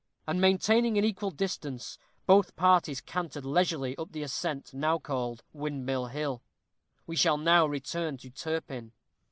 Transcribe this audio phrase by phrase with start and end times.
[0.25, 6.07] And maintaining an equal distance, both parties cantered leisurely up the ascent now called Windmill
[6.07, 6.41] Hill.
[7.05, 8.93] We shall now return to Turpin.